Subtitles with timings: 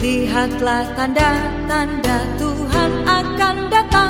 [0.00, 4.09] Lihatlah tanda-tanda Tuhan akan datang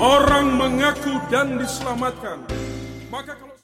[0.00, 2.40] orang mengaku dan diselamatkan,
[3.12, 3.52] maka kalau